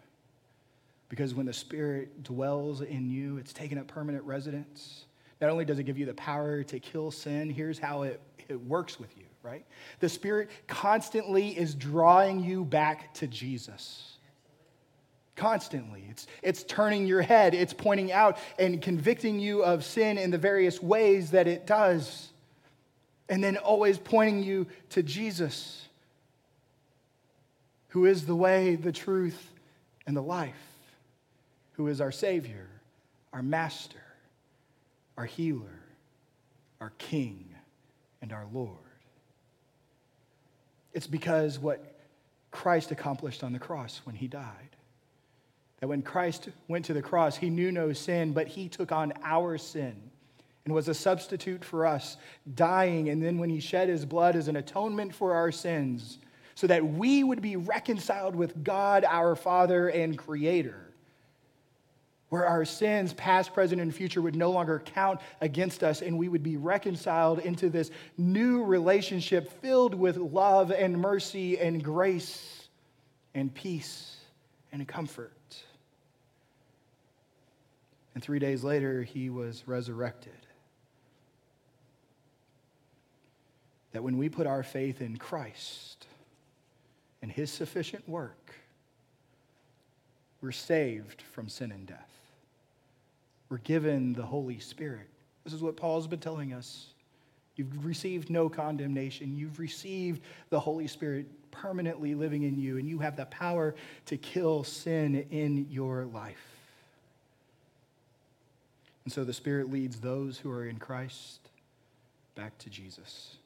Because 1.09 1.35
when 1.35 1.45
the 1.45 1.51
Spirit 1.51 2.23
dwells 2.23 2.79
in 2.79 3.09
you, 3.09 3.35
it's 3.35 3.51
taken 3.51 3.77
up 3.77 3.87
permanent 3.87 4.23
residence. 4.23 5.07
Not 5.41 5.49
only 5.49 5.65
does 5.65 5.77
it 5.77 5.83
give 5.83 5.97
you 5.97 6.05
the 6.05 6.13
power 6.13 6.63
to 6.63 6.79
kill 6.79 7.11
sin, 7.11 7.49
here's 7.49 7.77
how 7.77 8.03
it, 8.03 8.21
it 8.47 8.65
works 8.65 8.97
with 8.97 9.17
you, 9.17 9.25
right? 9.43 9.65
The 9.99 10.07
Spirit 10.07 10.49
constantly 10.67 11.49
is 11.49 11.75
drawing 11.75 12.39
you 12.39 12.63
back 12.63 13.13
to 13.15 13.27
Jesus. 13.27 14.19
Constantly. 15.35 16.05
It's, 16.09 16.27
it's 16.41 16.63
turning 16.63 17.07
your 17.07 17.21
head, 17.21 17.55
it's 17.55 17.73
pointing 17.73 18.13
out 18.13 18.37
and 18.57 18.81
convicting 18.81 19.37
you 19.37 19.65
of 19.65 19.83
sin 19.83 20.17
in 20.17 20.31
the 20.31 20.37
various 20.37 20.81
ways 20.81 21.31
that 21.31 21.45
it 21.45 21.67
does. 21.67 22.29
And 23.27 23.43
then 23.43 23.57
always 23.57 23.97
pointing 23.97 24.43
you 24.43 24.67
to 24.91 25.01
Jesus, 25.01 25.87
who 27.89 28.05
is 28.05 28.25
the 28.25 28.35
way, 28.35 28.75
the 28.75 28.91
truth, 28.91 29.51
and 30.05 30.15
the 30.15 30.21
life, 30.21 30.53
who 31.73 31.87
is 31.87 32.01
our 32.01 32.11
Savior, 32.11 32.67
our 33.33 33.41
Master 33.41 33.99
our 35.17 35.25
healer, 35.25 35.81
our 36.81 36.91
king, 36.97 37.45
and 38.21 38.33
our 38.33 38.45
Lord. 38.51 38.77
It's 40.93 41.07
because 41.07 41.59
what 41.59 41.95
Christ 42.51 42.91
accomplished 42.91 43.43
on 43.43 43.53
the 43.53 43.59
cross 43.59 44.01
when 44.03 44.15
he 44.15 44.27
died. 44.27 44.75
That 45.79 45.87
when 45.87 46.01
Christ 46.01 46.49
went 46.67 46.85
to 46.85 46.93
the 46.93 47.01
cross, 47.01 47.35
he 47.35 47.49
knew 47.49 47.71
no 47.71 47.91
sin, 47.93 48.31
but 48.31 48.47
he 48.47 48.69
took 48.69 48.91
on 48.91 49.13
our 49.23 49.57
sin 49.57 49.95
and 50.65 50.73
was 50.73 50.87
a 50.87 50.93
substitute 50.93 51.63
for 51.63 51.85
us, 51.85 52.17
dying. 52.55 53.09
And 53.09 53.23
then 53.23 53.37
when 53.37 53.49
he 53.49 53.59
shed 53.59 53.87
his 53.87 54.05
blood 54.05 54.35
as 54.35 54.47
an 54.47 54.55
atonement 54.55 55.13
for 55.13 55.33
our 55.33 55.51
sins, 55.51 56.17
so 56.55 56.67
that 56.67 56.85
we 56.85 57.23
would 57.23 57.41
be 57.41 57.55
reconciled 57.55 58.35
with 58.35 58.63
God, 58.63 59.05
our 59.05 59.35
Father 59.35 59.89
and 59.89 60.17
Creator 60.17 60.85
where 62.29 62.45
our 62.45 62.65
sins, 62.65 63.13
past, 63.13 63.53
present, 63.53 63.79
and 63.79 63.95
future, 63.95 64.21
would 64.21 64.35
no 64.35 64.51
longer 64.51 64.81
count 64.83 65.21
against 65.41 65.83
us, 65.83 66.01
and 66.01 66.17
we 66.17 66.27
would 66.27 66.43
be 66.43 66.57
reconciled 66.57 67.39
into 67.39 67.69
this 67.69 67.91
new 68.17 68.63
relationship 68.63 69.49
filled 69.61 69.93
with 69.93 70.17
love 70.17 70.71
and 70.71 70.97
mercy 70.97 71.57
and 71.59 71.83
grace 71.83 72.67
and 73.35 73.53
peace 73.53 74.17
and 74.71 74.87
comfort. 74.87 75.31
And 78.15 78.23
three 78.23 78.39
days 78.39 78.63
later, 78.63 79.03
he 79.03 79.29
was 79.29 79.63
resurrected. 79.67 80.44
That 83.95 84.03
when 84.03 84.17
we 84.17 84.27
put 84.27 84.45
our 84.45 84.61
faith 84.61 84.99
in 84.99 85.15
Christ 85.15 86.05
and 87.21 87.31
his 87.31 87.49
sufficient 87.49 88.09
work, 88.09 88.53
we're 90.41 90.51
saved 90.51 91.21
from 91.21 91.47
sin 91.47 91.71
and 91.71 91.87
death. 91.87 92.11
We're 93.47 93.59
given 93.59 94.11
the 94.11 94.25
Holy 94.25 94.59
Spirit. 94.59 95.07
This 95.45 95.53
is 95.53 95.61
what 95.61 95.77
Paul's 95.77 96.07
been 96.07 96.19
telling 96.19 96.51
us. 96.51 96.87
You've 97.55 97.85
received 97.85 98.29
no 98.29 98.49
condemnation. 98.49 99.37
You've 99.37 99.59
received 99.59 100.23
the 100.49 100.59
Holy 100.59 100.87
Spirit 100.87 101.27
permanently 101.51 102.15
living 102.15 102.43
in 102.43 102.59
you, 102.59 102.77
and 102.77 102.89
you 102.89 102.99
have 102.99 103.15
the 103.15 103.27
power 103.27 103.75
to 104.07 104.17
kill 104.17 104.65
sin 104.65 105.25
in 105.31 105.67
your 105.69 106.03
life. 106.03 106.35
And 109.05 109.13
so 109.13 109.23
the 109.23 109.31
Spirit 109.31 109.71
leads 109.71 110.01
those 110.01 110.37
who 110.37 110.51
are 110.51 110.65
in 110.65 110.79
Christ 110.79 111.39
back 112.35 112.57
to 112.57 112.69
Jesus. 112.69 113.37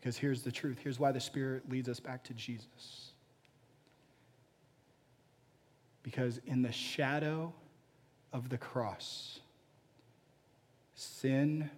Because 0.00 0.16
here's 0.16 0.42
the 0.42 0.52
truth. 0.52 0.78
Here's 0.82 0.98
why 0.98 1.12
the 1.12 1.20
Spirit 1.20 1.68
leads 1.68 1.88
us 1.88 2.00
back 2.00 2.24
to 2.24 2.34
Jesus. 2.34 3.10
Because 6.02 6.40
in 6.46 6.62
the 6.62 6.72
shadow 6.72 7.52
of 8.32 8.48
the 8.48 8.58
cross, 8.58 9.40
sin 10.94 11.70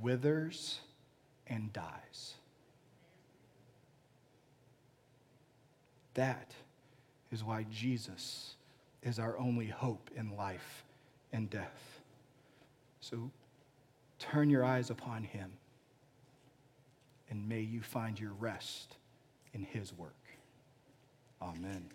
withers 0.00 0.80
and 1.46 1.72
dies. 1.72 2.34
That 6.14 6.52
is 7.32 7.42
why 7.42 7.66
Jesus 7.70 8.54
is 9.02 9.18
our 9.18 9.36
only 9.38 9.66
hope 9.66 10.10
in 10.16 10.36
life 10.36 10.84
and 11.32 11.50
death. 11.50 12.00
So 13.00 13.30
turn 14.18 14.48
your 14.48 14.64
eyes 14.64 14.90
upon 14.90 15.24
him, 15.24 15.52
and 17.30 17.48
may 17.48 17.60
you 17.60 17.82
find 17.82 18.18
your 18.18 18.32
rest 18.32 18.96
in 19.52 19.62
his 19.62 19.92
work. 19.92 20.14
Amen. 21.40 21.90